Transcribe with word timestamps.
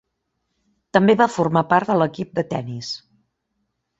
També 0.97 1.15
va 1.19 1.27
formar 1.33 1.63
part 1.75 1.91
de 1.93 1.99
l'equip 2.03 2.33
de 2.39 2.47
tenis. 2.55 2.93